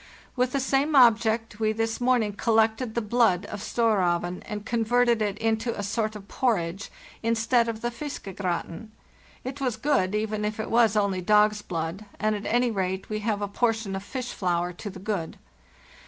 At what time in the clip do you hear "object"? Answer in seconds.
0.95-1.59